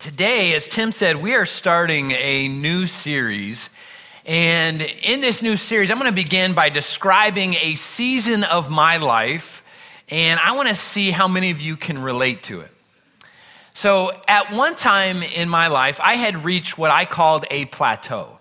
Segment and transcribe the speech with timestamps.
[0.00, 3.68] today, as Tim said, we are starting a new series.
[4.24, 8.96] And in this new series, I'm going to begin by describing a season of my
[8.96, 9.62] life.
[10.08, 12.70] And I want to see how many of you can relate to it.
[13.74, 18.38] So, at one time in my life, I had reached what I called a plateau.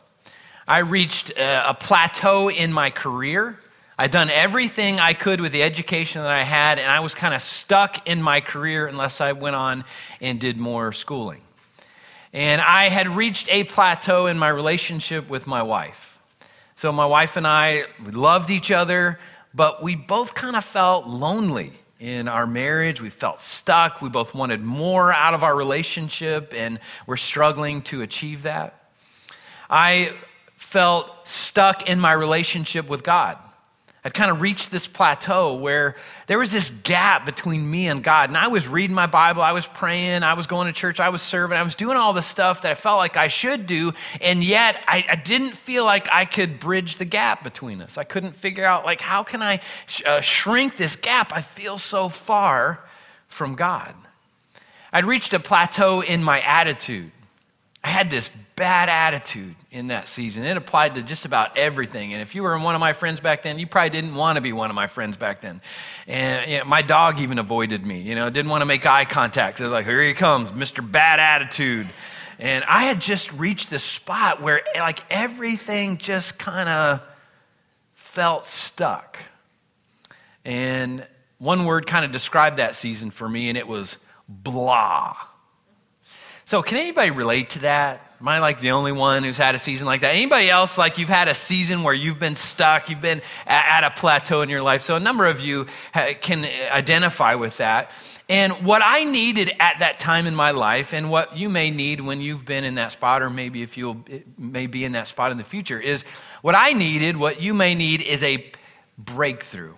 [0.66, 3.60] I reached uh, a plateau in my career.
[3.98, 7.34] I'd done everything I could with the education that I had, and I was kind
[7.34, 9.84] of stuck in my career unless I went on
[10.22, 11.42] and did more schooling.
[12.34, 16.20] And I had reached a plateau in my relationship with my wife.
[16.76, 19.20] So, my wife and I loved each other,
[19.54, 23.02] but we both kind of felt lonely in our marriage.
[23.02, 24.02] We felt stuck.
[24.02, 28.92] We both wanted more out of our relationship, and we're struggling to achieve that.
[29.70, 30.14] I
[30.54, 33.38] felt stuck in my relationship with God.
[34.04, 35.96] I'd kind of reached this plateau where
[36.30, 38.30] there was this gap between me and God.
[38.30, 41.10] And I was reading my Bible, I was praying, I was going to church, I
[41.10, 43.94] was serving, I was doing all the stuff that I felt like I should do.
[44.22, 47.98] And yet I, I didn't feel like I could bridge the gap between us.
[47.98, 51.34] I couldn't figure out, like, how can I sh- uh, shrink this gap?
[51.34, 52.86] I feel so far
[53.28, 53.96] from God.
[54.94, 57.10] I'd reached a plateau in my attitude.
[57.84, 58.30] I had this
[58.60, 60.44] bad attitude in that season.
[60.44, 62.12] It applied to just about everything.
[62.12, 64.42] And if you were one of my friends back then, you probably didn't want to
[64.42, 65.62] be one of my friends back then.
[66.08, 69.06] And you know, my dog even avoided me, you know, didn't want to make eye
[69.06, 69.62] contact.
[69.62, 70.86] It was like, here he comes, Mr.
[70.86, 71.88] Bad Attitude.
[72.38, 77.02] And I had just reached this spot where like everything just kind of
[77.96, 79.20] felt stuck.
[80.44, 83.96] And one word kind of described that season for me, and it was
[84.28, 85.16] blah.
[86.50, 88.02] So, can anybody relate to that?
[88.20, 90.16] Am I like the only one who's had a season like that?
[90.16, 93.92] Anybody else like you've had a season where you've been stuck, you've been at a
[93.92, 94.82] plateau in your life?
[94.82, 97.92] So, a number of you can identify with that.
[98.30, 102.02] And what I needed at that time in my life, and what you may need
[102.02, 104.04] when you've been in that spot, or maybe if you'll
[104.36, 106.04] may be in that spot in the future, is
[106.42, 108.44] what I needed, what you may need, is a
[108.98, 109.76] breakthrough.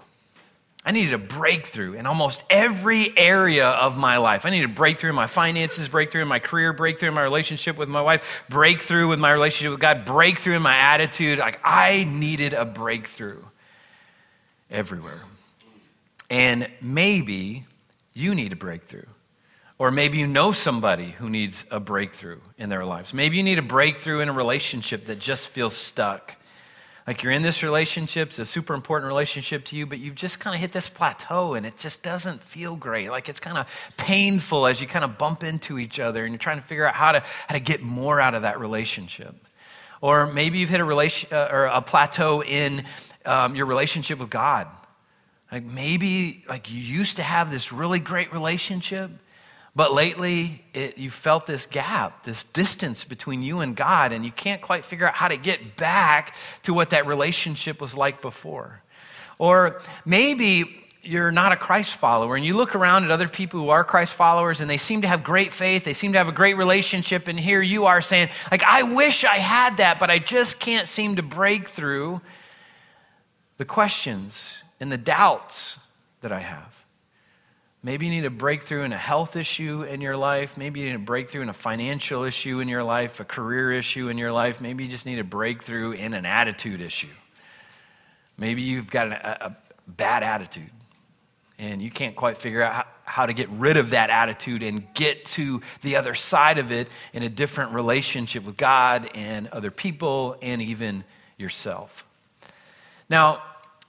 [0.84, 4.46] I needed a breakthrough in almost every area of my life.
[4.48, 7.78] I needed a breakthrough in my finances, breakthrough in my career, breakthrough in my relationship
[7.78, 11.38] with my wife, breakthrough with my relationship with God, breakthrough in my attitude.
[11.38, 13.44] Like, I needed a breakthrough
[14.72, 15.20] everywhere.
[16.32, 17.66] And maybe
[18.16, 19.06] you need a breakthrough.
[19.78, 23.14] Or maybe you know somebody who needs a breakthrough in their lives.
[23.14, 26.38] Maybe you need a breakthrough in a relationship that just feels stuck.
[27.08, 30.40] Like you're in this relationship, it's a super important relationship to you, but you've just
[30.40, 33.10] kind of hit this plateau and it just doesn't feel great.
[33.10, 36.40] Like it's kind of painful as you kind of bump into each other and you're
[36.40, 39.36] trying to figure out how to, how to get more out of that relationship.
[40.00, 42.84] Or maybe you've hit a, relation, uh, or a plateau in
[43.26, 44.68] um, your relationship with God.
[45.52, 49.12] Like maybe like you used to have this really great relationship
[49.76, 54.32] but lately, it, you felt this gap, this distance between you and God, and you
[54.32, 58.82] can't quite figure out how to get back to what that relationship was like before.
[59.38, 63.70] Or maybe you're not a Christ follower and you look around at other people who
[63.70, 66.34] are Christ followers and they seem to have great faith, they seem to have a
[66.34, 70.20] great relationship, and here you are saying, like, I wish I had that, but I
[70.20, 72.22] just can't seem to break through
[73.58, 75.80] the questions and the doubts
[76.22, 76.81] that I have.
[77.84, 80.56] Maybe you need a breakthrough in a health issue in your life.
[80.56, 84.08] Maybe you need a breakthrough in a financial issue in your life, a career issue
[84.10, 84.62] in your life.
[84.62, 87.08] Maybe you just need a breakthrough in an attitude issue.
[88.38, 90.70] Maybe you've got a, a bad attitude
[91.58, 94.94] and you can't quite figure out how, how to get rid of that attitude and
[94.94, 99.72] get to the other side of it in a different relationship with God and other
[99.72, 101.04] people and even
[101.38, 102.06] yourself.
[103.10, 103.42] Now,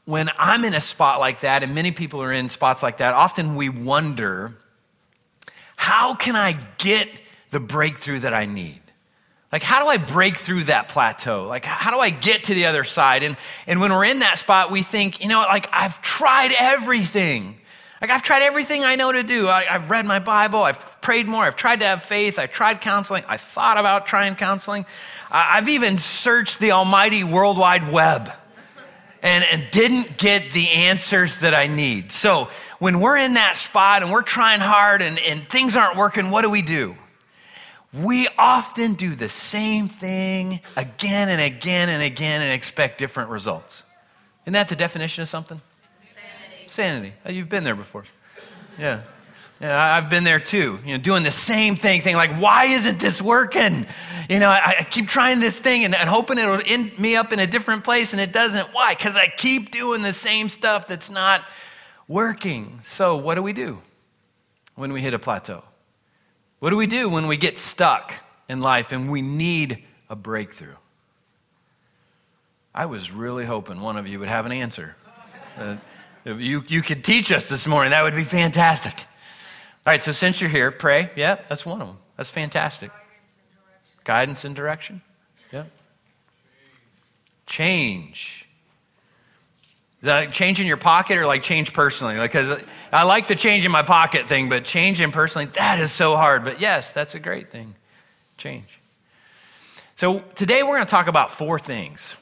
[0.05, 3.15] when I'm in a spot like that, and many people are in spots like that,
[3.15, 4.55] often we wonder,
[5.77, 7.09] how can I get
[7.51, 8.81] the breakthrough that I need?
[9.53, 11.47] Like, how do I break through that plateau?
[11.47, 13.23] Like, how do I get to the other side?
[13.23, 13.37] And,
[13.67, 17.59] and when we're in that spot, we think, you know, like, I've tried everything.
[18.01, 19.49] Like, I've tried everything I know to do.
[19.49, 20.63] I, have read my Bible.
[20.63, 21.45] I've prayed more.
[21.45, 22.39] I've tried to have faith.
[22.39, 23.25] I tried counseling.
[23.29, 24.87] I thought about trying counseling.
[25.31, 28.33] I've even searched the almighty World Wide Web
[29.23, 32.13] and, and didn't get the answers that I need.
[32.13, 32.49] So
[32.79, 36.43] when we're in that spot and we're trying hard and, and things aren't working, what
[36.43, 36.97] do we do?
[37.93, 43.85] We often do the same thing again and again and again and expect different results.
[44.45, 45.61] Isn't that the definition of something?
[46.05, 46.69] Sanity.
[46.69, 47.13] Sanity.
[47.25, 48.05] Oh, you've been there before.
[48.79, 49.03] Yeah.
[49.63, 53.23] I've been there too, you know, doing the same thing, thing like, why isn't this
[53.23, 53.87] working?
[54.29, 57.33] You know, I, I keep trying this thing and, and, hoping it'll end me up
[57.33, 58.69] in a different place and it doesn't.
[58.73, 58.95] Why?
[58.95, 61.45] Because I keep doing the same stuff that's not
[62.09, 62.81] working.
[62.83, 63.81] So, what do we do
[64.75, 65.63] when we hit a plateau?
[66.59, 68.15] What do we do when we get stuck
[68.49, 70.75] in life and we need a breakthrough?
[72.75, 74.97] I was really hoping one of you would have an answer.
[75.57, 75.77] Uh,
[76.25, 79.07] if you, you could teach us this morning, that would be fantastic.
[79.85, 81.11] All right, so since you're here, pray.
[81.17, 81.99] Yeah, that's one of them.
[82.17, 82.93] That's fantastic.
[84.05, 85.03] Guidance and direction.
[85.53, 85.65] Yeah.
[87.47, 88.47] Change.
[90.01, 92.15] Is that like change in your pocket or like change personally?
[92.15, 95.81] Because like, I like the change in my pocket thing, but change in personally, that
[95.81, 96.45] is so hard.
[96.45, 97.75] But yes, that's a great thing.
[98.37, 98.67] Change.
[99.97, 102.17] So today we're going to talk about four things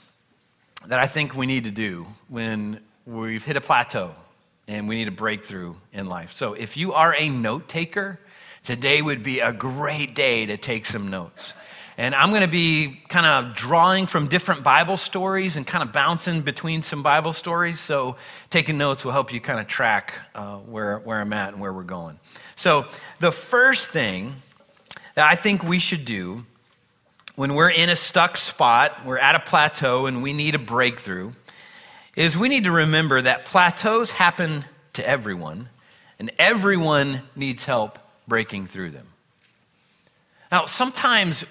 [0.87, 4.15] that I think we need to do when we've hit a plateau
[4.71, 6.33] and we need a breakthrough in life.
[6.33, 8.21] So if you are a note taker,
[8.63, 11.55] today would be a great day to take some notes.
[11.99, 15.93] And I'm going to be kind of drawing from different Bible stories and kind of
[15.93, 17.81] bouncing between some Bible stories.
[17.81, 18.15] So
[18.49, 21.73] taking notes will help you kind of track uh, where, where I'm at and where
[21.73, 22.21] we're going.
[22.55, 22.87] So
[23.19, 24.37] the first thing
[25.15, 26.47] that I think we should do
[27.35, 31.33] when we're in a stuck spot, we're at a plateau and we need a breakthrough,
[32.17, 34.65] is we need to remember that plateaus happen
[34.95, 35.69] to everyone
[36.19, 37.99] and everyone needs help
[38.29, 39.07] breaking through them.
[40.53, 41.45] Now, sometimes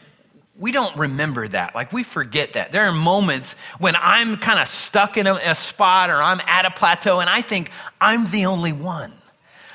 [0.58, 1.74] we don't remember that.
[1.74, 2.72] Like we forget that.
[2.72, 6.66] There are moments when I'm kind of stuck in a, a, spot or I'm at
[6.66, 9.14] a plateau and I think I'm the only one.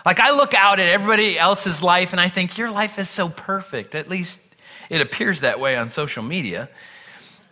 [0.04, 3.30] Like I look out at everybody else's life and I think your life is so
[3.30, 3.94] perfect.
[3.94, 4.38] At least
[4.90, 6.68] it appears that way on social media.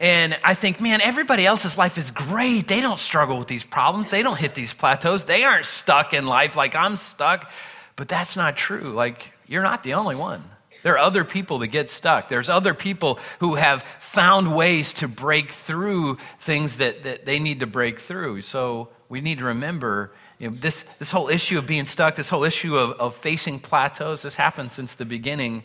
[0.02, 2.66] And I think, man, everybody else's life is great.
[2.66, 4.10] They don't struggle with these problems.
[4.10, 5.22] They don't hit these plateaus.
[5.22, 7.49] They aren't stuck in life like I'm stuck.
[7.94, 8.94] But that's not true.
[8.94, 10.43] Like, you're not the only one.
[10.82, 12.28] There are other people that get stuck.
[12.28, 17.60] There's other people who have found ways to break through things that, that they need
[17.60, 18.43] to break through.
[18.43, 20.10] So we need to remember
[20.40, 23.60] you know, this, this whole issue of being stuck, this whole issue of, of facing
[23.60, 25.62] plateaus, this happened since the beginning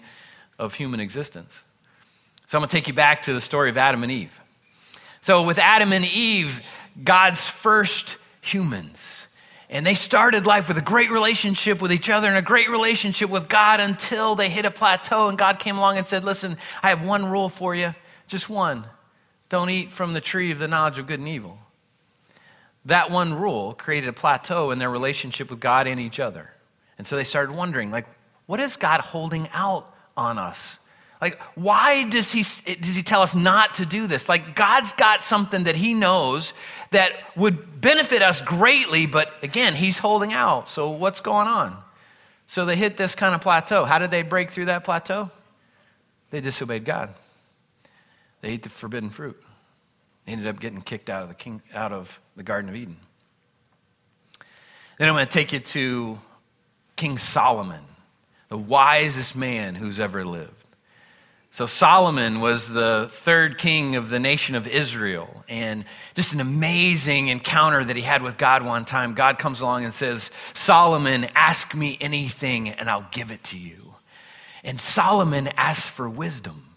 [0.60, 1.64] of human existence.
[2.48, 4.40] So I'm going to take you back to the story of Adam and Eve.
[5.20, 6.62] So, with Adam and Eve,
[7.04, 9.28] God's first humans,
[9.70, 13.30] and they started life with a great relationship with each other and a great relationship
[13.30, 16.90] with God until they hit a plateau and God came along and said, Listen, I
[16.90, 17.94] have one rule for you,
[18.28, 18.86] just one.
[19.50, 21.60] Don't eat from the tree of the knowledge of good and evil.
[22.86, 26.52] That one rule created a plateau in their relationship with God and each other.
[26.98, 28.08] And so they started wondering, like,
[28.46, 30.80] what is God holding out on us?
[31.20, 32.44] Like, why does he,
[32.76, 34.30] does he tell us not to do this?
[34.30, 36.54] Like, God's got something that he knows
[36.92, 40.70] that would benefit us greatly, but again, he's holding out.
[40.70, 41.76] So, what's going on?
[42.46, 43.84] So, they hit this kind of plateau.
[43.84, 45.32] How did they break through that plateau?
[46.30, 47.14] They disobeyed God.
[48.42, 49.42] They ate the forbidden fruit.
[50.26, 52.98] They ended up getting kicked out of the, king, out of the Garden of Eden.
[55.00, 56.20] Then I'm going to take you to
[56.96, 57.82] King Solomon,
[58.50, 60.57] the wisest man who's ever lived.
[61.58, 65.44] So, Solomon was the third king of the nation of Israel.
[65.50, 69.16] And just an amazing encounter that he had with God one time.
[69.16, 73.96] God comes along and says, Solomon, ask me anything and I'll give it to you.
[74.64, 76.76] And Solomon asked for wisdom.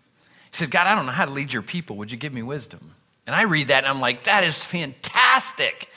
[0.51, 1.97] He said, God, I don't know how to lead your people.
[1.97, 2.95] Would you give me wisdom?
[3.27, 5.91] And I read that and I'm like, that is fantastic.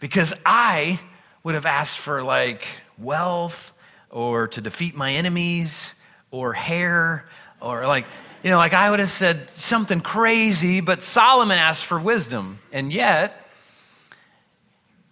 [0.00, 0.98] Because I
[1.44, 2.66] would have asked for like
[2.98, 3.72] wealth
[4.10, 5.94] or to defeat my enemies
[6.32, 7.28] or hair
[7.60, 8.06] or like,
[8.42, 12.60] you know, like I would have said something crazy, but Solomon asked for wisdom.
[12.72, 13.48] And yet,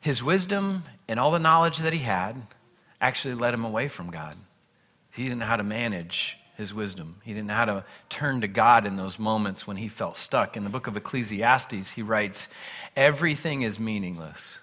[0.00, 2.36] his wisdom and all the knowledge that he had
[3.00, 4.36] actually led him away from God.
[5.12, 7.16] He didn't know how to manage his wisdom.
[7.24, 10.56] He didn't know how to turn to God in those moments when he felt stuck.
[10.56, 12.48] In the book of Ecclesiastes, he writes,
[12.96, 14.60] Everything is meaningless.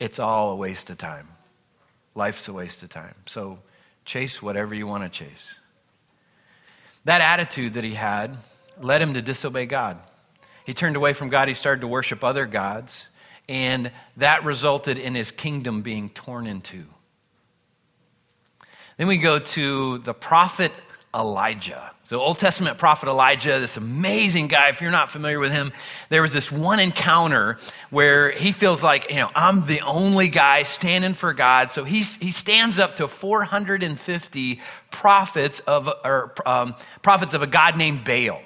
[0.00, 1.28] It's all a waste of time.
[2.14, 3.14] Life's a waste of time.
[3.26, 3.58] So
[4.04, 5.54] chase whatever you want to chase.
[7.04, 8.36] That attitude that he had
[8.80, 9.98] led him to disobey God.
[10.64, 13.06] He turned away from God, he started to worship other gods,
[13.48, 16.84] and that resulted in his kingdom being torn in two.
[18.96, 20.72] Then we go to the prophet
[21.14, 21.90] Elijah.
[22.04, 25.72] So, Old Testament prophet Elijah, this amazing guy, if you're not familiar with him,
[26.08, 27.58] there was this one encounter
[27.90, 31.70] where he feels like, you know, I'm the only guy standing for God.
[31.70, 37.76] So he, he stands up to 450 prophets of, or, um, prophets of a God
[37.76, 38.40] named Baal.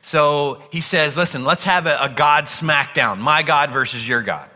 [0.00, 4.50] So he says, listen, let's have a, a God smackdown, my God versus your God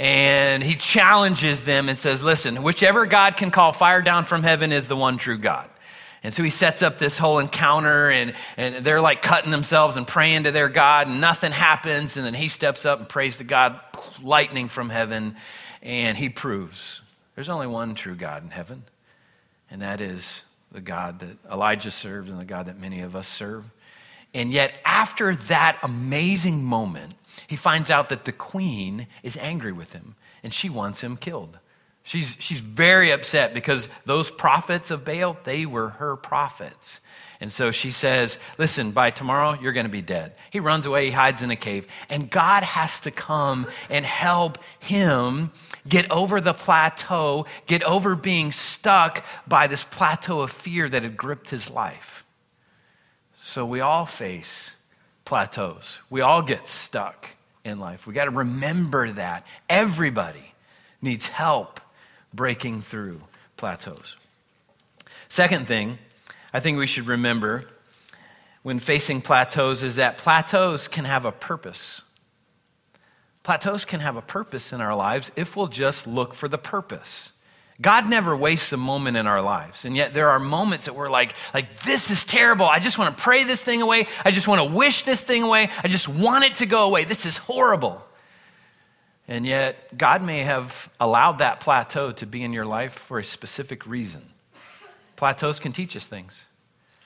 [0.00, 4.72] and he challenges them and says, Listen, whichever God can call fire down from heaven
[4.72, 5.68] is the one true God.
[6.22, 10.06] And so he sets up this whole encounter, and, and they're like cutting themselves and
[10.06, 12.16] praying to their God, and nothing happens.
[12.16, 13.80] And then he steps up and prays to God,
[14.22, 15.36] lightning from heaven,
[15.82, 17.00] and he proves
[17.34, 18.82] there's only one true God in heaven,
[19.70, 23.26] and that is the God that Elijah serves and the God that many of us
[23.26, 23.64] serve.
[24.34, 27.14] And yet, after that amazing moment,
[27.46, 31.58] he finds out that the queen is angry with him and she wants him killed.
[32.02, 37.00] She's, she's very upset because those prophets of Baal, they were her prophets.
[37.40, 40.34] And so she says, Listen, by tomorrow, you're going to be dead.
[40.50, 41.86] He runs away, he hides in a cave.
[42.08, 45.50] And God has to come and help him
[45.88, 51.16] get over the plateau, get over being stuck by this plateau of fear that had
[51.16, 52.24] gripped his life.
[53.38, 54.76] So we all face
[55.24, 57.30] plateaus, we all get stuck
[57.64, 58.06] in life.
[58.06, 59.46] We got to remember that.
[59.68, 60.54] Everybody
[61.00, 61.80] needs help
[62.32, 63.20] breaking through
[63.56, 64.16] plateaus.
[65.28, 65.98] Second thing
[66.52, 67.64] I think we should remember
[68.62, 72.02] when facing plateaus is that plateaus can have a purpose.
[73.42, 77.32] Plateaus can have a purpose in our lives if we'll just look for the purpose.
[77.80, 79.86] God never wastes a moment in our lives.
[79.86, 82.66] And yet there are moments that we're like, like, this is terrible.
[82.66, 84.06] I just want to pray this thing away.
[84.22, 85.68] I just want to wish this thing away.
[85.82, 87.04] I just want it to go away.
[87.04, 88.02] This is horrible.
[89.30, 93.24] And yet God may have allowed that plateau to be in your life for a
[93.24, 94.22] specific reason.
[95.14, 96.46] Plateaus can teach us things.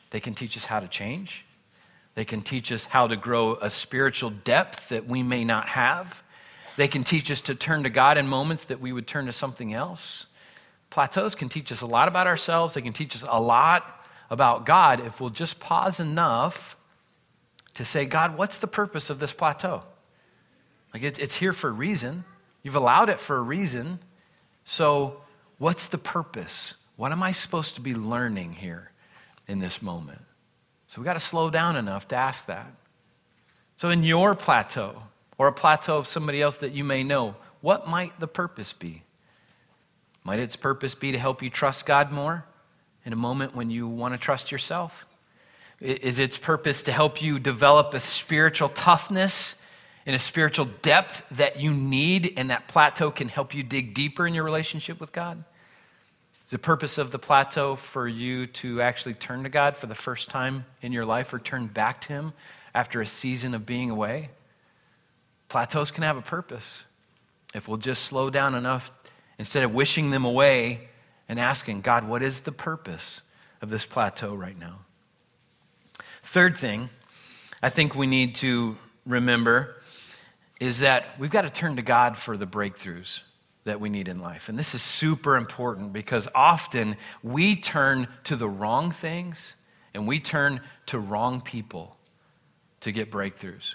[0.08, 1.44] They can teach us how to change.
[2.14, 6.22] They can teach us how to grow a spiritual depth that we may not have.
[6.78, 9.32] They can teach us to turn to God in moments that we would turn to
[9.32, 10.24] something else.
[10.88, 12.72] Plateaus can teach us a lot about ourselves.
[12.72, 16.74] They can teach us a lot about God if we'll just pause enough
[17.74, 19.82] to say, God, what's the purpose of this plateau?
[20.94, 22.24] Like it's, it's here for a reason.
[22.62, 23.98] You've allowed it for a reason.
[24.62, 25.20] So,
[25.58, 26.74] what's the purpose?
[26.96, 28.92] What am I supposed to be learning here
[29.48, 30.22] in this moment?
[30.86, 32.72] So, we got to slow down enough to ask that.
[33.76, 35.02] So, in your plateau,
[35.36, 39.02] or a plateau of somebody else that you may know, what might the purpose be?
[40.22, 42.46] Might its purpose be to help you trust God more
[43.04, 45.06] in a moment when you want to trust yourself?
[45.80, 49.56] Is its purpose to help you develop a spiritual toughness
[50.06, 54.26] and a spiritual depth that you need, and that plateau can help you dig deeper
[54.26, 55.44] in your relationship with God?
[56.44, 59.94] Is the purpose of the plateau for you to actually turn to God for the
[59.94, 62.32] first time in your life or turn back to Him
[62.74, 64.28] after a season of being away?
[65.48, 66.84] Plateaus can have a purpose
[67.54, 68.90] if we'll just slow down enough
[69.38, 70.88] instead of wishing them away
[71.28, 73.22] and asking, God, what is the purpose
[73.62, 74.80] of this plateau right now?
[76.22, 76.90] Third thing
[77.62, 79.76] I think we need to remember
[80.60, 83.22] is that we've got to turn to God for the breakthroughs
[83.64, 84.48] that we need in life.
[84.48, 89.54] And this is super important because often we turn to the wrong things
[89.94, 91.96] and we turn to wrong people
[92.80, 93.74] to get breakthroughs.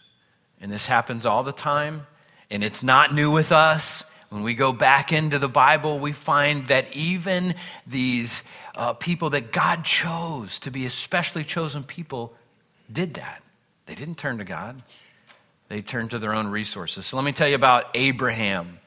[0.62, 2.06] And this happens all the time,
[2.52, 4.04] and it's not new with us.
[4.30, 7.56] When we go back into the Bible, we find that even
[7.88, 8.44] these
[8.76, 12.36] uh, people that God chose to be especially chosen people
[12.92, 13.42] did that.
[13.88, 14.84] They didn't turn to God,
[15.70, 17.06] they turn to their own resources.
[17.06, 18.80] So let me tell you about Abraham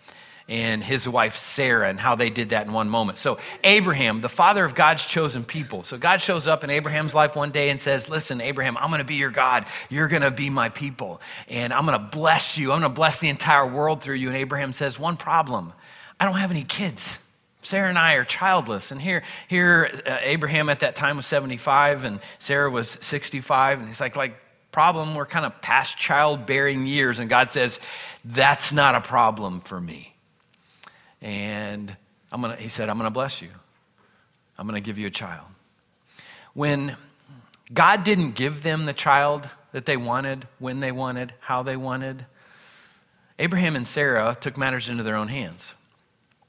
[0.49, 3.19] and his wife Sarah and how they did that in one moment.
[3.19, 5.85] So, Abraham, the father of God's chosen people.
[5.85, 8.99] So, God shows up in Abraham's life one day and says, Listen, Abraham, I'm going
[8.99, 9.67] to be your God.
[9.89, 11.21] You're going to be my people.
[11.49, 12.73] And I'm going to bless you.
[12.73, 14.29] I'm going to bless the entire world through you.
[14.29, 15.73] And Abraham says, One problem
[16.19, 17.19] I don't have any kids.
[17.63, 18.91] Sarah and I are childless.
[18.91, 23.79] And here, here uh, Abraham at that time was 75 and Sarah was 65.
[23.79, 24.37] And he's like, like,
[24.73, 27.19] problem, we're kind of past childbearing years.
[27.19, 27.79] And God says,
[28.25, 30.15] that's not a problem for me.
[31.21, 31.95] And
[32.33, 33.51] I'm gonna, he said, I'm going to bless you.
[34.59, 35.47] I'm going to give you a child.
[36.55, 36.97] When
[37.73, 42.27] God didn't give them the child that they wanted, when they wanted, how they wanted,
[43.39, 45.75] Abraham and Sarah took matters into their own hands.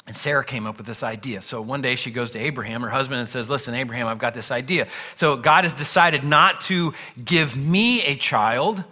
[0.06, 1.42] And Sarah came up with this idea.
[1.42, 4.34] So one day she goes to Abraham, her husband, and says, Listen, Abraham, I've got
[4.34, 4.88] this idea.
[5.16, 6.94] So God has decided not to
[7.24, 8.84] give me a child.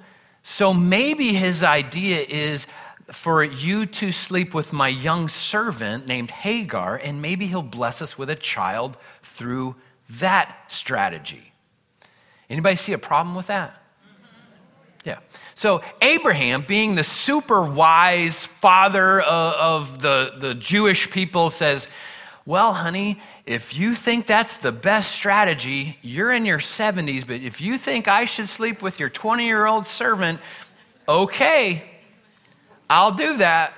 [0.41, 2.65] So maybe his idea is
[3.12, 8.18] for you to sleep with my young servant named Hagar, and maybe he'll bless us
[8.18, 9.75] with a child through
[10.20, 11.51] that strategy.
[12.50, 13.82] Anybody see a problem with that?
[15.03, 15.20] Yeah.
[15.55, 21.88] So, Abraham, being the super wise father of the, the Jewish people, says,
[22.46, 27.60] Well, honey, if you think that's the best strategy, you're in your 70s, but if
[27.60, 30.39] you think I should sleep with your 20 year old servant,
[31.08, 31.84] okay,
[32.89, 33.74] I'll do that,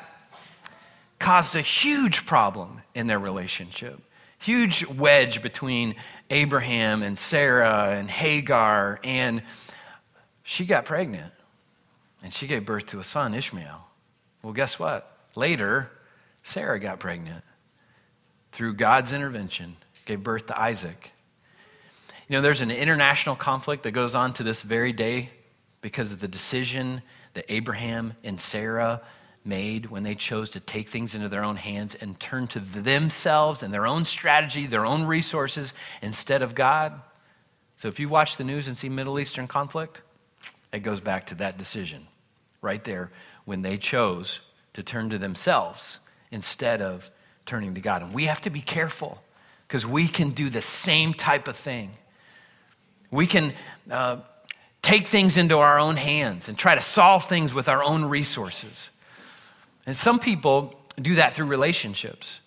[1.20, 4.00] caused a huge problem in their relationship.
[4.40, 5.96] Huge wedge between
[6.30, 9.00] Abraham and Sarah and Hagar.
[9.04, 9.42] And
[10.44, 11.33] she got pregnant
[12.24, 13.86] and she gave birth to a son, Ishmael.
[14.42, 15.18] Well, guess what?
[15.36, 15.92] Later,
[16.42, 17.44] Sarah got pregnant
[18.54, 19.76] through God's intervention,
[20.06, 21.12] gave birth to Isaac.
[22.28, 25.32] You know, there's an international conflict that goes on to this very day
[25.82, 27.02] because of the decision
[27.34, 29.02] that Abraham and Sarah
[29.44, 33.62] made when they chose to take things into their own hands and turn to themselves
[33.62, 37.02] and their own strategy, their own resources instead of God.
[37.76, 40.02] So if you watch the news and see Middle Eastern conflict,
[40.72, 42.08] it goes back to that decision
[42.64, 43.12] right there
[43.46, 44.40] when they chose
[44.74, 46.00] to turn to themselves
[46.32, 47.12] instead of
[47.46, 48.02] turning to God.
[48.02, 49.22] And we have to be careful
[49.68, 51.92] because we can do the same type of thing.
[53.12, 53.54] We can
[53.92, 54.18] uh,
[54.82, 58.90] take things into our own hands and try to solve things with our own resources.
[59.86, 62.40] And some people do that through relationships.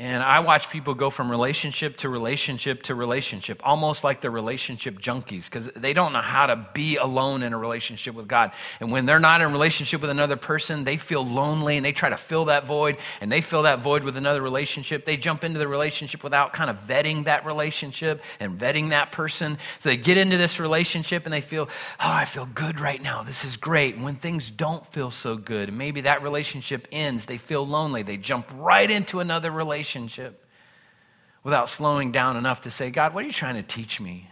[0.00, 4.98] And I watch people go from relationship to relationship to relationship, almost like they're relationship
[4.98, 8.52] junkies, because they don't know how to be alone in a relationship with God.
[8.80, 11.92] And when they're not in a relationship with another person, they feel lonely and they
[11.92, 15.04] try to fill that void, and they fill that void with another relationship.
[15.04, 19.58] They jump into the relationship without kind of vetting that relationship and vetting that person.
[19.80, 23.22] So they get into this relationship and they feel, oh, I feel good right now.
[23.22, 23.98] This is great.
[23.98, 28.02] When things don't feel so good, maybe that relationship ends, they feel lonely.
[28.02, 30.46] They jump right into another relationship relationship
[31.42, 34.28] without slowing down enough to say, God, what are you trying to teach me?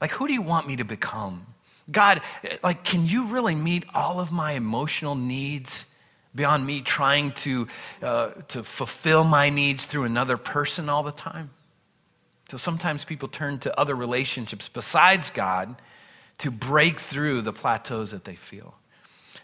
[0.00, 1.46] Like, who do you want me to become?
[1.90, 2.20] God,
[2.62, 5.84] like, can you really meet all of my emotional needs
[6.34, 7.68] beyond me trying to,
[8.02, 11.50] uh, to fulfill my needs through another person all the time?
[12.50, 15.76] So sometimes people turn to other relationships besides God
[16.38, 18.74] to break through the plateaus that they feel.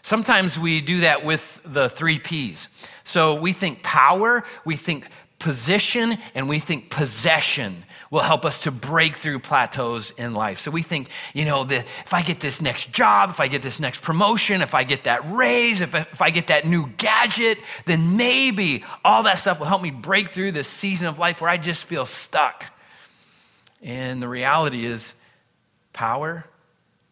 [0.01, 2.67] Sometimes we do that with the three P's.
[3.05, 5.07] So we think power, we think
[5.43, 10.59] position and we think possession will help us to break through plateaus in life.
[10.59, 13.79] So we think, you know, if I get this next job, if I get this
[13.79, 17.59] next promotion, if I get that raise, if I, if I get that new gadget,
[17.85, 21.49] then maybe all that stuff will help me break through this season of life where
[21.49, 22.65] I just feel stuck.
[23.81, 25.13] And the reality is,
[25.91, 26.45] power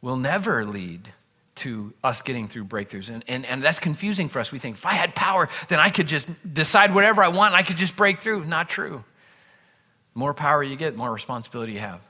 [0.02, 1.14] will never lead
[1.55, 3.10] to us getting through breakthroughs.
[3.10, 4.51] And, and, and that's confusing for us.
[4.51, 7.59] We think if I had power, then I could just decide whatever I want and
[7.59, 8.46] I could just break through.
[8.46, 9.03] Not true.
[10.14, 12.01] More power you get, more responsibility you have.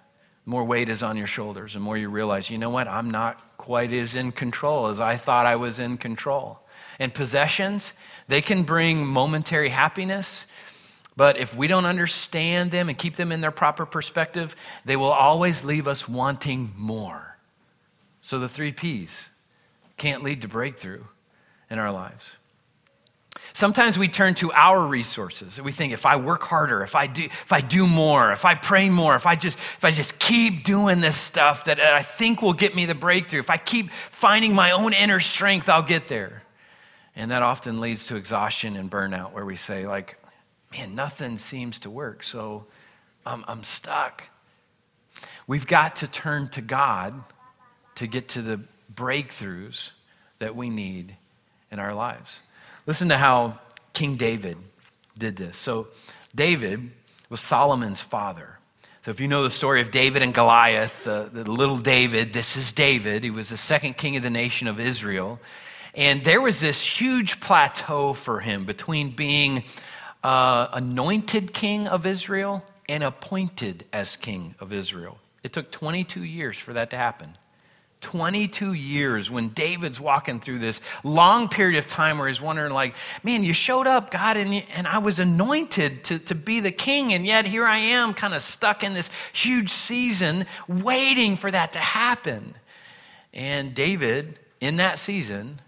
[0.45, 3.57] More weight is on your shoulders, the more you realize, you know what, I'm not
[3.57, 6.59] quite as in control as I thought I was in control.
[6.97, 7.93] And possessions,
[8.27, 10.47] they can bring momentary happiness,
[11.15, 15.11] but if we don't understand them and keep them in their proper perspective, they will
[15.11, 17.30] always leave us wanting more.
[18.21, 19.29] So the three P's
[19.97, 21.03] can't lead to breakthrough
[21.69, 22.35] in our lives.
[23.53, 25.59] Sometimes we turn to our resources.
[25.61, 28.55] We think if I work harder, if I do, if I do more, if I
[28.55, 32.41] pray more, if I just, if I just keep doing this stuff that I think
[32.41, 36.07] will get me the breakthrough, if I keep finding my own inner strength, I'll get
[36.07, 36.43] there.
[37.15, 40.17] And that often leads to exhaustion and burnout where we say, like,
[40.71, 42.23] man, nothing seems to work.
[42.23, 42.65] So
[43.25, 44.29] I'm, I'm stuck.
[45.47, 47.21] We've got to turn to God
[48.01, 48.59] to get to the
[48.91, 49.91] breakthroughs
[50.39, 51.15] that we need
[51.69, 52.39] in our lives.
[52.87, 53.59] Listen to how
[53.93, 54.57] King David
[55.15, 55.55] did this.
[55.55, 55.87] So,
[56.33, 56.89] David
[57.29, 58.57] was Solomon's father.
[59.03, 62.57] So, if you know the story of David and Goliath, uh, the little David, this
[62.57, 63.23] is David.
[63.23, 65.39] He was the second king of the nation of Israel.
[65.93, 69.63] And there was this huge plateau for him between being
[70.23, 75.19] uh, anointed king of Israel and appointed as king of Israel.
[75.43, 77.35] It took 22 years for that to happen.
[78.01, 82.95] 22 years when David's walking through this long period of time where he's wondering, like,
[83.23, 87.13] man, you showed up, God, and, and I was anointed to, to be the king,
[87.13, 91.73] and yet here I am kind of stuck in this huge season waiting for that
[91.73, 92.55] to happen.
[93.33, 95.61] And David, in that season,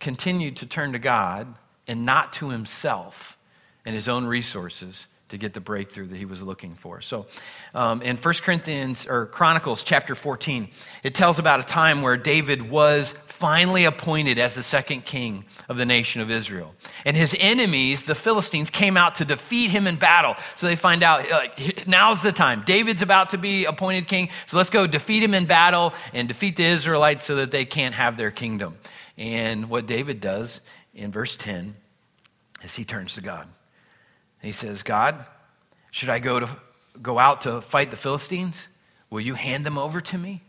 [0.00, 1.54] continued to turn to God
[1.86, 3.36] and not to himself
[3.84, 7.00] and his own resources to get the breakthrough that he was looking for.
[7.00, 7.24] So,
[7.74, 10.68] um, in 1 Corinthians or Chronicles chapter 14,
[11.02, 15.78] it tells about a time where David was finally appointed as the second king of
[15.78, 16.74] the nation of Israel.
[17.06, 20.36] And his enemies, the Philistines, came out to defeat him in battle.
[20.54, 22.62] So they find out, like, now's the time.
[22.66, 26.56] David's about to be appointed king, so let's go defeat him in battle and defeat
[26.56, 28.76] the Israelites so that they can't have their kingdom.
[29.16, 30.60] And what David does
[30.94, 31.74] in verse 10
[32.62, 33.48] is he turns to God.
[34.42, 35.24] He says, God,
[35.92, 36.48] should I go, to,
[37.00, 38.68] go out to fight the Philistines?
[39.08, 40.42] Will you hand them over to me?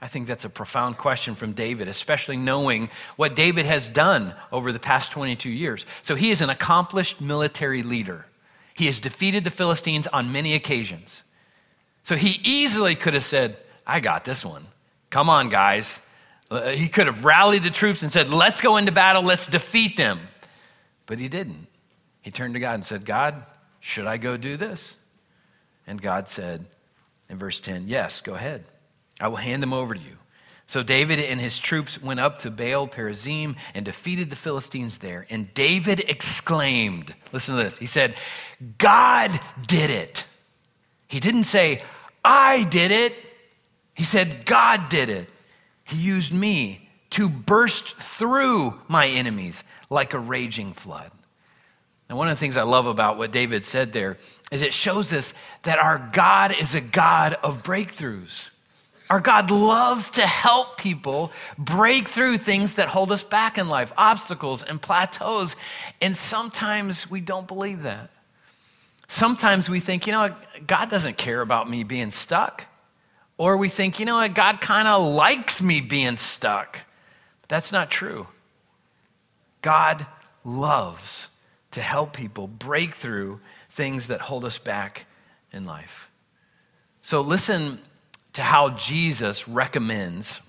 [0.00, 4.70] I think that's a profound question from David, especially knowing what David has done over
[4.70, 5.86] the past 22 years.
[6.02, 8.26] So he is an accomplished military leader.
[8.74, 11.24] He has defeated the Philistines on many occasions.
[12.02, 14.66] So he easily could have said, I got this one.
[15.10, 16.02] Come on, guys.
[16.50, 19.96] Uh, he could have rallied the troops and said, Let's go into battle, let's defeat
[19.96, 20.20] them.
[21.06, 21.66] But he didn't.
[22.26, 23.44] He turned to God and said, God,
[23.78, 24.96] should I go do this?
[25.86, 26.66] And God said,
[27.30, 28.64] In verse 10, yes, go ahead.
[29.20, 30.16] I will hand them over to you.
[30.66, 35.24] So David and his troops went up to Baal Perazim and defeated the Philistines there.
[35.30, 37.78] And David exclaimed, listen to this.
[37.78, 38.16] He said,
[38.76, 40.24] God did it.
[41.06, 41.80] He didn't say,
[42.24, 43.14] I did it.
[43.94, 45.28] He said, God did it.
[45.84, 51.12] He used me to burst through my enemies like a raging flood.
[52.08, 54.16] Now, one of the things I love about what David said there
[54.52, 58.50] is it shows us that our God is a God of breakthroughs.
[59.10, 63.92] Our God loves to help people break through things that hold us back in life,
[63.96, 65.54] obstacles and plateaus.
[66.00, 68.10] And sometimes we don't believe that.
[69.08, 70.28] Sometimes we think, you know,
[70.66, 72.66] God doesn't care about me being stuck.
[73.38, 76.80] Or we think, you know what, God kind of likes me being stuck.
[77.42, 78.26] But that's not true.
[79.62, 80.06] God
[80.44, 81.28] loves
[81.76, 85.04] to help people break through things that hold us back
[85.52, 86.10] in life.
[87.02, 87.78] So listen
[88.32, 90.40] to how Jesus recommends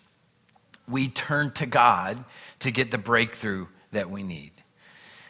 [0.88, 2.24] we turn to God
[2.60, 4.52] to get the breakthrough that we need.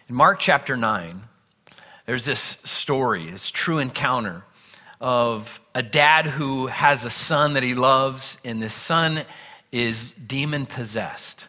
[0.08, 1.24] In Mark chapter 9,
[2.06, 4.44] there's this story, this true encounter
[5.02, 9.22] of a dad who has a son that he loves, and this son
[9.72, 11.48] is demon possessed.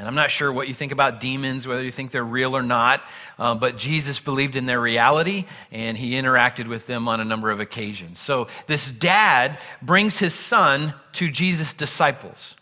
[0.00, 2.62] And I'm not sure what you think about demons, whether you think they're real or
[2.62, 3.02] not,
[3.38, 7.50] uh, but Jesus believed in their reality and he interacted with them on a number
[7.50, 8.18] of occasions.
[8.18, 12.54] So this dad brings his son to Jesus' disciples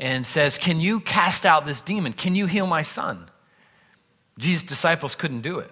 [0.00, 2.12] and says, Can you cast out this demon?
[2.12, 3.30] Can you heal my son?
[4.36, 5.70] Jesus' disciples couldn't do it.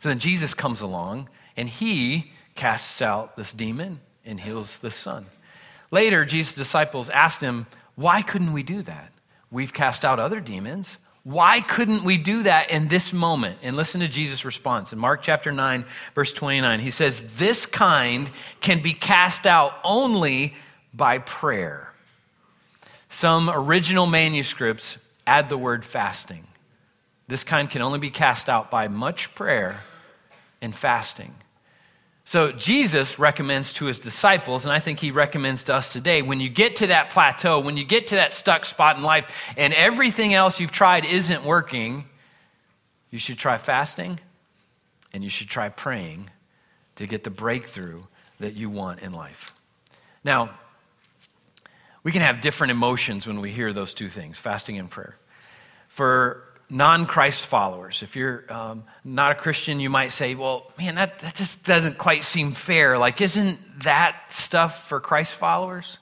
[0.00, 5.24] So then Jesus comes along and he casts out this demon and heals the son.
[5.90, 9.13] Later, Jesus' disciples asked him, Why couldn't we do that?
[9.54, 10.98] We've cast out other demons.
[11.22, 13.58] Why couldn't we do that in this moment?
[13.62, 16.80] And listen to Jesus' response in Mark chapter 9, verse 29.
[16.80, 20.54] He says, This kind can be cast out only
[20.92, 21.92] by prayer.
[23.08, 26.48] Some original manuscripts add the word fasting.
[27.28, 29.84] This kind can only be cast out by much prayer
[30.60, 31.32] and fasting.
[32.26, 36.40] So Jesus recommends to his disciples, and I think he recommends to us today when
[36.40, 39.74] you get to that plateau, when you get to that stuck spot in life, and
[39.74, 42.04] everything else you've tried isn't working,
[43.10, 44.18] you should try fasting
[45.12, 46.30] and you should try praying
[46.96, 48.00] to get the breakthrough
[48.40, 49.52] that you want in life.
[50.24, 50.50] Now,
[52.02, 55.16] we can have different emotions when we hear those two things fasting and prayer.
[55.88, 58.02] For non Christ followers.
[58.02, 61.98] If you're um, not a Christian, you might say, well, man, that, that just doesn't
[61.98, 62.98] quite seem fair.
[62.98, 65.98] Like, isn't that stuff for Christ followers?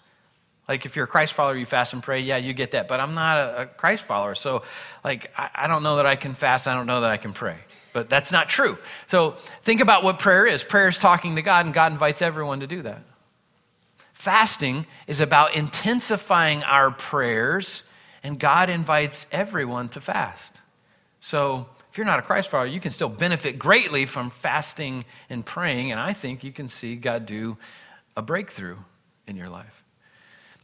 [0.68, 2.88] Like, if you're a Christ follower, you fast and pray, yeah, you get that.
[2.88, 4.34] But I'm not a, a Christ follower.
[4.34, 4.62] So,
[5.04, 6.68] like, I, I don't know that I can fast.
[6.68, 7.56] I don't know that I can pray.
[7.92, 8.78] But that's not true.
[9.06, 12.60] So, think about what prayer is prayer is talking to God, and God invites everyone
[12.60, 13.02] to do that.
[14.12, 17.82] Fasting is about intensifying our prayers
[18.22, 20.60] and God invites everyone to fast.
[21.20, 25.44] So if you're not a Christ follower, you can still benefit greatly from fasting and
[25.44, 27.58] praying, and I think you can see God do
[28.16, 28.76] a breakthrough
[29.26, 29.82] in your life.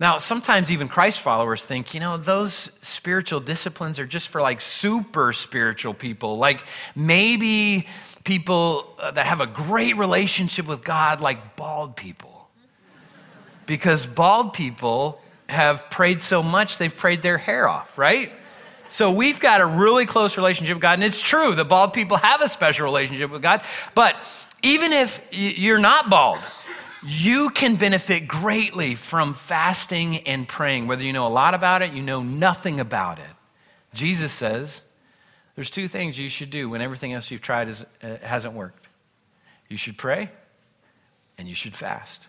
[0.01, 4.61] Now, sometimes even Christ followers think, you know, those spiritual disciplines are just for like
[4.61, 6.38] super spiritual people.
[6.38, 6.62] Like
[6.94, 7.88] maybe
[8.23, 12.49] people uh, that have a great relationship with God, like bald people.
[13.66, 18.33] Because bald people have prayed so much they've prayed their hair off, right?
[18.89, 20.95] So we've got a really close relationship with God.
[20.95, 23.63] And it's true, the bald people have a special relationship with God.
[23.95, 24.17] But
[24.63, 26.39] even if you're not bald,
[27.07, 31.93] you can benefit greatly from fasting and praying, whether you know a lot about it,
[31.93, 33.25] you know nothing about it.
[33.95, 34.83] Jesus says
[35.55, 38.89] there's two things you should do when everything else you've tried is, uh, hasn't worked
[39.69, 40.31] you should pray
[41.37, 42.28] and you should fast.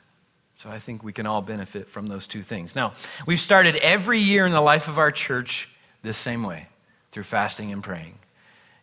[0.62, 2.76] So I think we can all benefit from those two things.
[2.76, 2.94] Now,
[3.26, 5.70] we've started every year in the life of our church
[6.04, 6.68] this same way
[7.14, 8.20] through fasting and praying.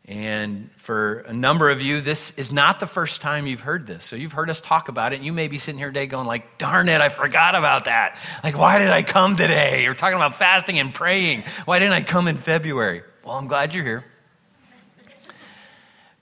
[0.07, 4.05] And for a number of you, this is not the first time you've heard this.
[4.05, 5.17] So you've heard us talk about it.
[5.17, 8.17] And you may be sitting here today going like, darn it, I forgot about that.
[8.43, 9.83] Like, why did I come today?
[9.83, 11.43] You're talking about fasting and praying.
[11.67, 13.03] Why didn't I come in February?
[13.23, 14.05] Well, I'm glad you're here.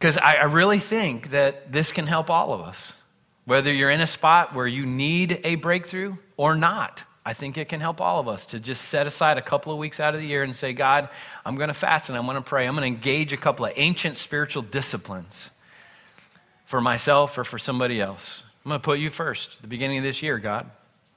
[0.00, 2.92] Because I, I really think that this can help all of us.
[3.44, 7.68] Whether you're in a spot where you need a breakthrough or not, I think it
[7.68, 10.20] can help all of us to just set aside a couple of weeks out of
[10.20, 11.08] the year and say, God,
[11.44, 12.66] I'm going to fast and I'm going to pray.
[12.66, 15.50] I'm going to engage a couple of ancient spiritual disciplines
[16.64, 18.42] for myself or for somebody else.
[18.64, 20.70] I'm going to put you first, the beginning of this year, God,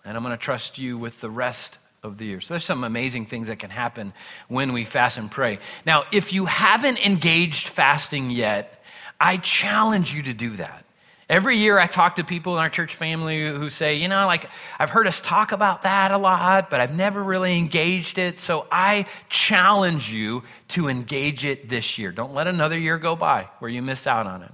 [0.05, 2.41] and I'm going to trust you with the rest of the year.
[2.41, 4.13] So there's some amazing things that can happen
[4.47, 5.59] when we fast and pray.
[5.85, 8.83] Now, if you haven't engaged fasting yet,
[9.19, 10.85] I challenge you to do that.
[11.29, 14.49] Every year I talk to people in our church family who say, you know, like
[14.79, 18.37] I've heard us talk about that a lot, but I've never really engaged it.
[18.37, 22.13] So I challenge you to engage it this year.
[22.13, 24.51] Don't let another year go by where you miss out on it.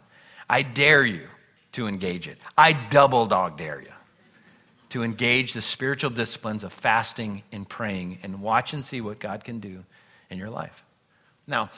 [0.49, 1.27] I dare you
[1.73, 2.39] to engage it.
[2.57, 3.91] I double dog dare you
[4.89, 9.43] to engage the spiritual disciplines of fasting and praying and watch and see what God
[9.43, 9.83] can do
[10.31, 10.83] in your life.
[11.45, 11.69] Now,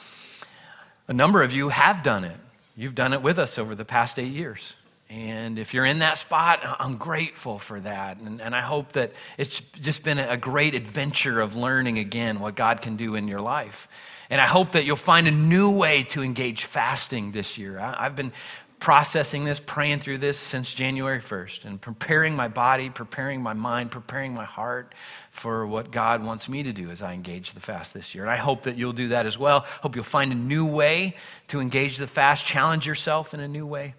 [1.08, 2.36] a number of you have done it.
[2.76, 4.74] You've done it with us over the past eight years.
[5.08, 8.18] And if you're in that spot, I'm grateful for that.
[8.18, 12.56] And, and I hope that it's just been a great adventure of learning again what
[12.56, 13.88] God can do in your life.
[14.30, 17.78] And I hope that you'll find a new way to engage fasting this year.
[17.78, 18.32] I, I've been
[18.80, 23.92] processing this, praying through this since January 1st, and preparing my body, preparing my mind,
[23.92, 24.92] preparing my heart
[25.30, 28.24] for what God wants me to do as I engage the fast this year.
[28.24, 29.60] And I hope that you'll do that as well.
[29.82, 31.14] Hope you'll find a new way
[31.48, 33.94] to engage the fast, challenge yourself in a new way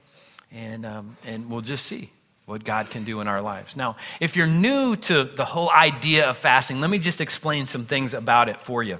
[0.51, 2.09] and, um, and we'll just see
[2.45, 3.75] what God can do in our lives.
[3.75, 7.83] Now, if you're new to the whole idea of fasting, let me just explain some
[7.83, 8.99] things about it for you.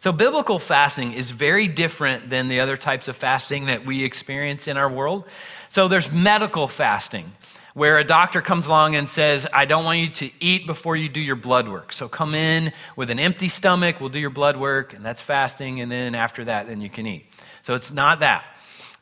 [0.00, 4.68] So, biblical fasting is very different than the other types of fasting that we experience
[4.68, 5.24] in our world.
[5.68, 7.32] So, there's medical fasting,
[7.74, 11.08] where a doctor comes along and says, I don't want you to eat before you
[11.08, 11.92] do your blood work.
[11.92, 15.80] So, come in with an empty stomach, we'll do your blood work, and that's fasting,
[15.80, 17.26] and then after that, then you can eat.
[17.62, 18.44] So, it's not that.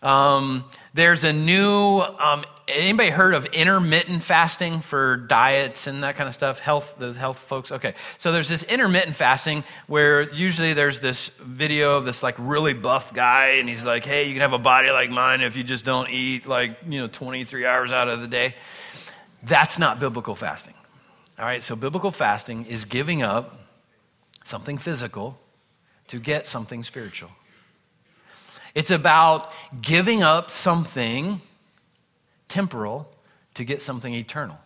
[0.05, 6.29] Um, there's a new, um, anybody heard of intermittent fasting for diets and that kind
[6.29, 6.61] of stuff?
[6.61, 7.73] Health, the health folks?
[7.73, 7.95] Okay.
[8.19, 13.15] So there's this intermittent fasting where usually there's this video of this like really buff
[13.15, 15.87] guy and he's like, hey, you can have a body like mine if you just
[15.87, 18.55] don't eat like, you know, 23 hours out of the day.
[19.43, 20.75] That's not biblical fasting.
[21.39, 21.63] All right.
[21.63, 23.59] So biblical fasting is giving up
[24.45, 25.39] something physical
[26.09, 27.31] to get something spiritual.
[28.75, 31.41] It's about giving up something
[32.49, 33.09] temporal
[33.55, 34.59] to get something eternal.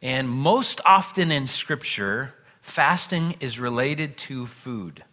[0.00, 5.04] And most often in Scripture, fasting is related to food.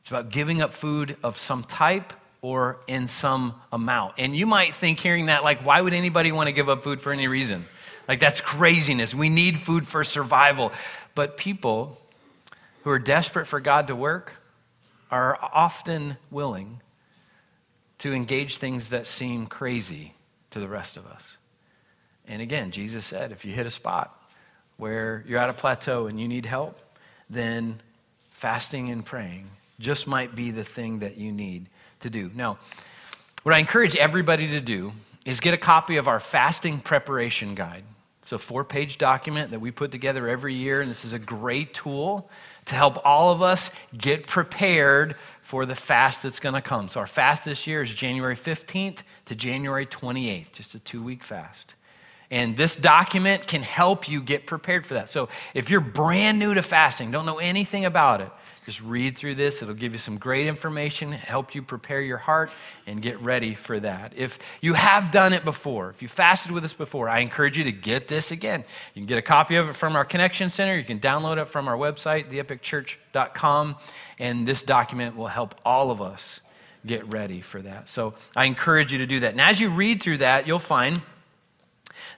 [0.00, 4.14] It's about giving up food of some type or in some amount.
[4.18, 7.00] And you might think, hearing that, like, why would anybody want to give up food
[7.00, 7.66] for any reason?
[8.08, 9.14] Like, that's craziness.
[9.14, 10.72] We need food for survival.
[11.14, 12.00] But people
[12.84, 14.34] who are desperate for God to work
[15.10, 16.80] are often willing
[17.98, 20.14] to engage things that seem crazy
[20.50, 21.36] to the rest of us.
[22.28, 24.12] And again, Jesus said if you hit a spot
[24.76, 26.78] where you're at a plateau and you need help,
[27.30, 27.80] then
[28.30, 29.44] fasting and praying
[29.78, 31.68] just might be the thing that you need
[32.00, 32.30] to do.
[32.34, 32.58] Now,
[33.42, 34.92] what I encourage everybody to do
[35.24, 37.84] is get a copy of our fasting preparation guide.
[38.26, 41.18] It's a four page document that we put together every year, and this is a
[41.20, 42.28] great tool
[42.64, 46.88] to help all of us get prepared for the fast that's going to come.
[46.88, 51.22] So, our fast this year is January 15th to January 28th, just a two week
[51.22, 51.76] fast.
[52.28, 55.08] And this document can help you get prepared for that.
[55.08, 58.32] So, if you're brand new to fasting, don't know anything about it,
[58.66, 59.62] just read through this.
[59.62, 62.50] It'll give you some great information, help you prepare your heart,
[62.84, 64.12] and get ready for that.
[64.16, 67.62] If you have done it before, if you fasted with us before, I encourage you
[67.62, 68.64] to get this again.
[68.92, 70.76] You can get a copy of it from our Connection Center.
[70.76, 73.76] You can download it from our website, theepicchurch.com.
[74.18, 76.40] And this document will help all of us
[76.84, 77.88] get ready for that.
[77.88, 79.30] So I encourage you to do that.
[79.30, 81.00] And as you read through that, you'll find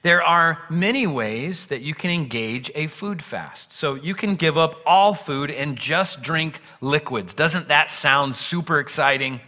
[0.03, 3.73] there are many ways that you can engage a food fast.
[3.73, 7.35] So you can give up all food and just drink liquids.
[7.35, 9.41] Doesn't that sound super exciting?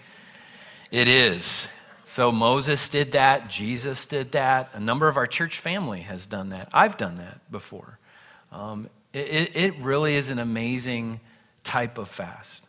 [0.90, 1.68] It is.
[2.06, 6.48] So Moses did that, Jesus did that, a number of our church family has done
[6.48, 6.68] that.
[6.72, 8.00] I've done that before.
[8.50, 11.20] Um, it, it really is an amazing
[11.62, 12.64] type of fast.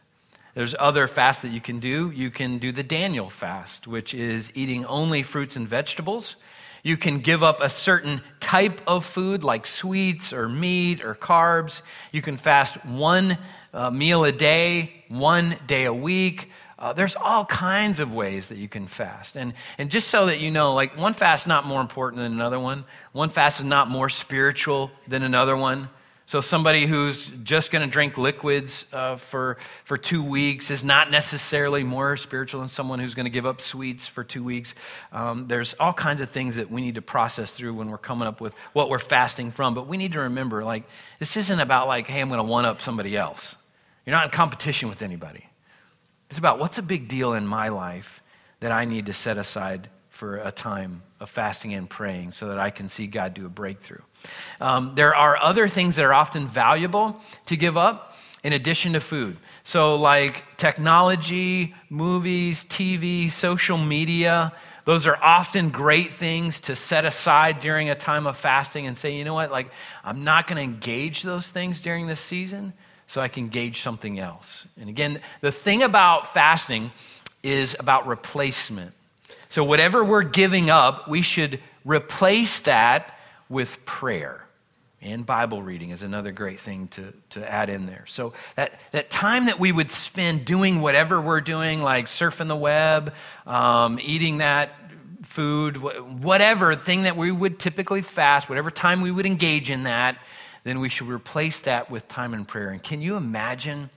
[0.53, 2.11] There's other fasts that you can do.
[2.11, 6.35] You can do the Daniel fast, which is eating only fruits and vegetables.
[6.83, 11.81] You can give up a certain type of food like sweets or meat or carbs.
[12.11, 13.37] You can fast one
[13.73, 16.49] uh, meal a day, one day a week.
[16.77, 19.37] Uh, there's all kinds of ways that you can fast.
[19.37, 22.31] And, and just so that you know, like one fast is not more important than
[22.31, 25.89] another one, one fast is not more spiritual than another one.
[26.31, 31.11] So, somebody who's just going to drink liquids uh, for, for two weeks is not
[31.11, 34.73] necessarily more spiritual than someone who's going to give up sweets for two weeks.
[35.11, 38.29] Um, there's all kinds of things that we need to process through when we're coming
[38.29, 39.73] up with what we're fasting from.
[39.73, 40.83] But we need to remember like,
[41.19, 43.57] this isn't about, like, hey, I'm going to one up somebody else.
[44.05, 45.47] You're not in competition with anybody.
[46.29, 48.23] It's about what's a big deal in my life
[48.61, 49.89] that I need to set aside
[50.21, 53.49] for a time of fasting and praying so that I can see God do a
[53.49, 54.03] breakthrough.
[54.59, 58.99] Um, there are other things that are often valuable to give up in addition to
[58.99, 59.37] food.
[59.63, 64.53] So, like technology, movies, TV, social media,
[64.85, 69.15] Those are often great things to set aside during a time of fasting and say,
[69.15, 69.71] you know what, like,
[70.03, 72.73] I'm not going to engage those things during this season
[73.07, 74.67] so I can gauge something else.
[74.79, 76.91] And again, the thing about fasting
[77.43, 78.93] is about replacement.
[79.49, 83.17] So, whatever we're giving up, we should replace that
[83.49, 84.47] with prayer.
[85.01, 88.05] And Bible reading is another great thing to, to add in there.
[88.07, 92.55] So, that, that time that we would spend doing whatever we're doing, like surfing the
[92.55, 93.13] web,
[93.45, 94.71] um, eating that
[95.23, 100.17] food, whatever thing that we would typically fast, whatever time we would engage in that,
[100.63, 102.69] then we should replace that with time in prayer.
[102.69, 103.89] And can you imagine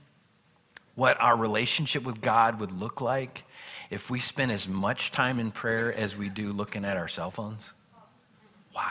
[0.94, 3.44] what our relationship with God would look like
[3.95, 7.31] if we spend as much time in prayer as we do looking at our cell
[7.31, 7.73] phones?
[8.75, 8.83] Wow.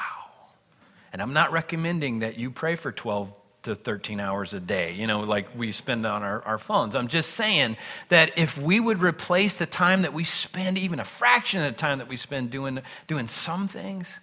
[1.11, 5.05] And I'm not recommending that you pray for 12 to 13 hours a day, you
[5.05, 6.95] know, like we spend on our, our phones.
[6.95, 7.75] I'm just saying
[8.09, 11.77] that if we would replace the time that we spend, even a fraction of the
[11.77, 14.19] time that we spend doing, doing some things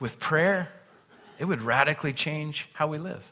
[0.00, 0.70] with prayer,
[1.38, 3.30] it would radically change how we live.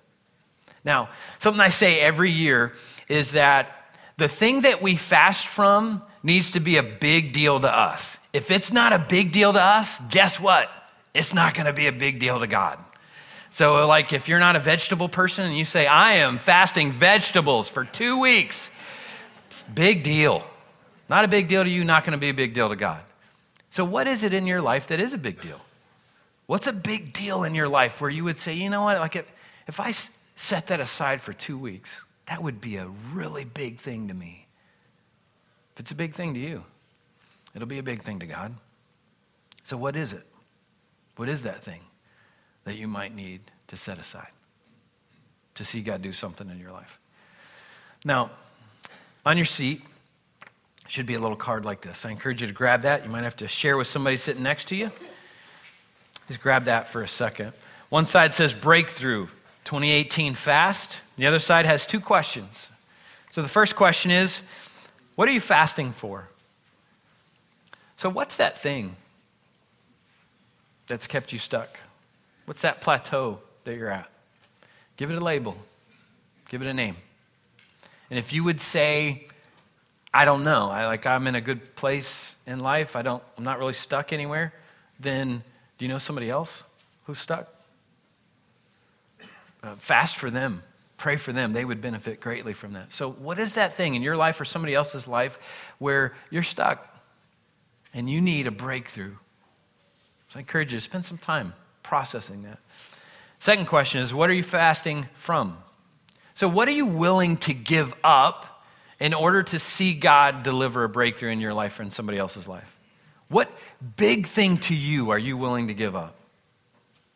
[0.84, 2.74] Now, something I say every year
[3.08, 7.68] is that the thing that we fast from needs to be a big deal to
[7.68, 8.18] us.
[8.32, 10.70] If it's not a big deal to us, guess what?
[11.14, 12.78] it's not going to be a big deal to God.
[13.50, 17.68] So, like, if you're not a vegetable person and you say, I am fasting vegetables
[17.68, 18.70] for two weeks,
[19.74, 20.42] big deal.
[21.10, 23.02] Not a big deal to you, not going to be a big deal to God.
[23.68, 25.60] So, what is it in your life that is a big deal?
[26.46, 29.16] What's a big deal in your life where you would say, you know what, like,
[29.16, 29.30] if,
[29.66, 34.08] if I set that aside for two weeks, that would be a really big thing
[34.08, 34.41] to me.
[35.74, 36.64] If it's a big thing to you,
[37.54, 38.54] it'll be a big thing to God.
[39.62, 40.24] So, what is it?
[41.16, 41.80] What is that thing
[42.64, 44.30] that you might need to set aside
[45.54, 46.98] to see God do something in your life?
[48.04, 48.30] Now,
[49.24, 49.82] on your seat
[50.88, 52.04] should be a little card like this.
[52.04, 53.04] I encourage you to grab that.
[53.04, 54.90] You might have to share with somebody sitting next to you.
[56.28, 57.52] Just grab that for a second.
[57.88, 59.26] One side says Breakthrough
[59.64, 61.00] 2018 Fast.
[61.16, 62.68] The other side has two questions.
[63.30, 64.42] So the first question is
[65.14, 66.28] What are you fasting for?
[67.96, 68.96] So, what's that thing
[70.86, 71.80] that's kept you stuck?
[72.46, 74.10] What's that plateau that you're at?
[74.96, 75.56] Give it a label,
[76.48, 76.96] give it a name.
[78.10, 79.26] And if you would say,
[80.12, 83.44] I don't know, I like I'm in a good place in life, I don't I'm
[83.44, 84.52] not really stuck anywhere,
[84.98, 85.42] then
[85.78, 86.62] do you know somebody else
[87.06, 87.48] who's stuck?
[89.62, 90.62] Uh, fast for them.
[91.02, 91.52] Pray for them.
[91.52, 92.92] They would benefit greatly from that.
[92.92, 95.36] So, what is that thing in your life or somebody else's life
[95.80, 96.96] where you're stuck
[97.92, 99.16] and you need a breakthrough?
[100.28, 102.60] So I encourage you to spend some time processing that.
[103.40, 105.58] Second question is what are you fasting from?
[106.34, 108.64] So, what are you willing to give up
[109.00, 112.46] in order to see God deliver a breakthrough in your life or in somebody else's
[112.46, 112.78] life?
[113.26, 113.50] What
[113.96, 116.14] big thing to you are you willing to give up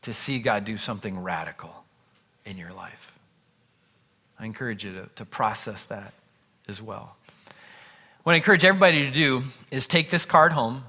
[0.02, 1.84] to see God do something radical
[2.44, 3.15] in your life?
[4.38, 6.12] I encourage you to, to process that
[6.68, 7.16] as well.
[8.22, 10.84] What I encourage everybody to do is take this card home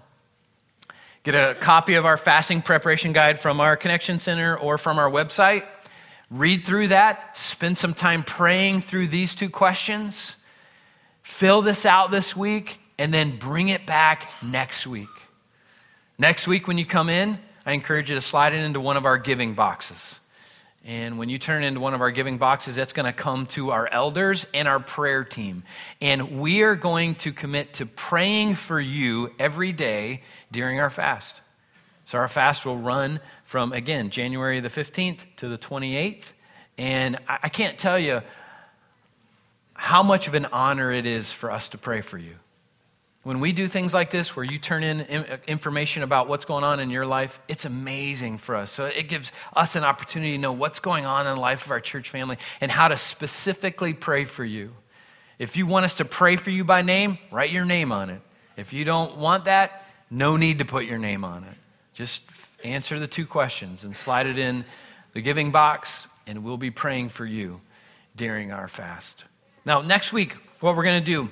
[1.27, 5.11] Get a copy of our fasting preparation guide from our Connection Center or from our
[5.11, 5.65] website.
[6.31, 7.35] Read through that.
[7.35, 10.37] Spend some time praying through these two questions.
[11.23, 15.09] Fill this out this week and then bring it back next week.
[16.17, 19.05] Next week, when you come in, I encourage you to slide it into one of
[19.05, 20.21] our giving boxes.
[20.85, 23.71] And when you turn into one of our giving boxes, that's going to come to
[23.71, 25.63] our elders and our prayer team.
[26.01, 31.41] And we are going to commit to praying for you every day during our fast.
[32.05, 36.31] So our fast will run from, again, January the 15th to the 28th.
[36.77, 38.21] And I can't tell you
[39.73, 42.35] how much of an honor it is for us to pray for you.
[43.27, 45.01] When we do things like this, where you turn in
[45.47, 48.71] information about what's going on in your life, it's amazing for us.
[48.71, 51.71] So it gives us an opportunity to know what's going on in the life of
[51.71, 54.71] our church family and how to specifically pray for you.
[55.39, 58.21] If you want us to pray for you by name, write your name on it.
[58.55, 61.57] If you don't want that, no need to put your name on it.
[61.93, 62.21] Just
[62.63, 64.63] answer the two questions and slide it in
[65.11, 67.59] the giving box, and we'll be praying for you
[68.15, 69.25] during our fast.
[69.65, 71.29] Now, next week, what we're going to do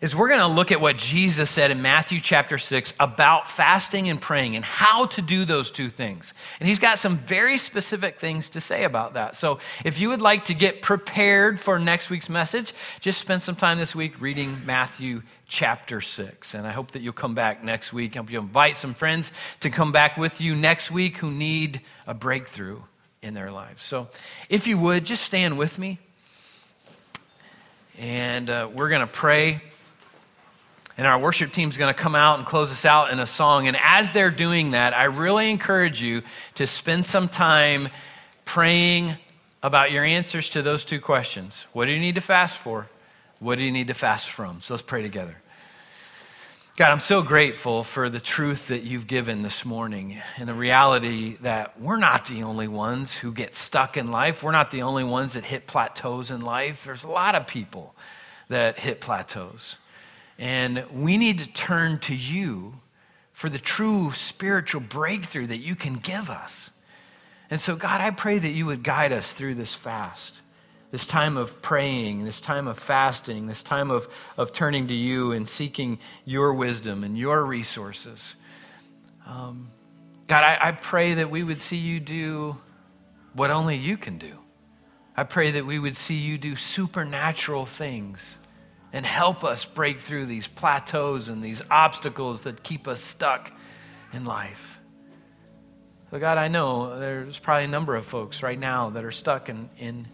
[0.00, 4.08] is we're going to look at what Jesus said in Matthew chapter 6 about fasting
[4.08, 6.34] and praying and how to do those two things.
[6.60, 9.36] And he's got some very specific things to say about that.
[9.36, 13.56] So if you would like to get prepared for next week's message, just spend some
[13.56, 16.54] time this week reading Matthew chapter 6.
[16.54, 18.16] And I hope that you'll come back next week.
[18.16, 21.80] I hope you invite some friends to come back with you next week who need
[22.06, 22.80] a breakthrough
[23.22, 23.82] in their lives.
[23.82, 24.08] So
[24.48, 25.98] if you would, just stand with me.
[27.98, 29.62] And uh, we're going to pray
[30.98, 33.68] And our worship team's going to come out and close us out in a song.
[33.68, 36.22] And as they're doing that, I really encourage you
[36.54, 37.90] to spend some time
[38.44, 39.16] praying
[39.62, 41.66] about your answers to those two questions.
[41.72, 42.88] What do you need to fast for?
[43.40, 44.62] What do you need to fast from?
[44.62, 45.36] So let's pray together.
[46.76, 51.36] God, I'm so grateful for the truth that you've given this morning and the reality
[51.40, 54.42] that we're not the only ones who get stuck in life.
[54.42, 56.84] We're not the only ones that hit plateaus in life.
[56.84, 57.94] There's a lot of people
[58.48, 59.76] that hit plateaus.
[60.38, 62.80] And we need to turn to you
[63.32, 66.70] for the true spiritual breakthrough that you can give us.
[67.50, 70.42] And so, God, I pray that you would guide us through this fast
[70.90, 74.08] this time of praying, this time of fasting, this time of,
[74.38, 78.34] of turning to you and seeking your wisdom and your resources.
[79.26, 79.68] Um,
[80.26, 82.56] God, I, I pray that we would see you do
[83.34, 84.38] what only you can do.
[85.16, 88.38] I pray that we would see you do supernatural things
[88.96, 93.52] and help us break through these plateaus and these obstacles that keep us stuck
[94.14, 94.78] in life.
[96.10, 99.50] So, God, I know there's probably a number of folks right now that are stuck
[99.50, 100.06] in, in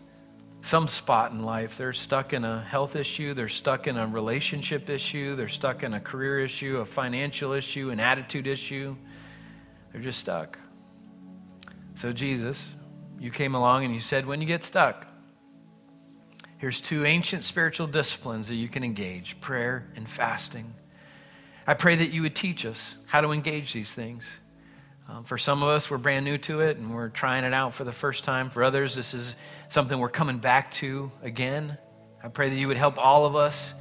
[0.63, 1.79] some spot in life.
[1.79, 5.95] They're stuck in a health issue, they're stuck in a relationship issue, they're stuck in
[5.95, 8.97] a career issue, a financial issue, an attitude issue.
[9.93, 10.59] They're just stuck.
[11.95, 12.75] So, Jesus,
[13.21, 15.07] you came along and you said, when you get stuck,
[16.63, 20.73] here's two ancient spiritual disciplines that you can engage prayer and fasting.
[21.67, 24.39] I pray that you would teach us how to engage these things.
[25.09, 27.75] Um, for some of us, we're brand new to it and we're trying it out
[27.75, 28.49] for the first time.
[28.49, 29.35] For others, this is
[29.71, 31.79] something we're coming back to again.
[32.23, 33.75] I pray that you would help all of us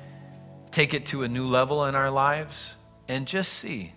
[0.72, 2.74] take it to a new level in our lives
[3.08, 3.94] and just see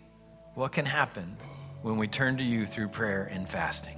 [0.52, 1.38] what can happen
[1.80, 3.96] when we turn to you through prayer and fasting.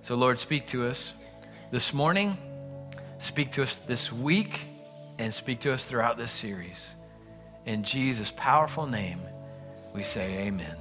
[0.00, 1.12] So, Lord, speak to us
[1.70, 2.38] this morning,
[3.20, 4.68] speak to us this week,
[5.18, 6.94] and speak to us throughout this series.
[7.66, 9.20] In Jesus' powerful name,
[9.94, 10.76] we say amen.